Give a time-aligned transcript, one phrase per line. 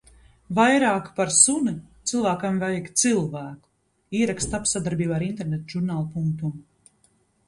[0.59, 1.73] Vairāk par suni
[2.11, 3.69] cilvēkam vajag cilvēku.
[4.21, 6.57] Ieraksts tapis sadarbībā ar interneta žurnālu Punctum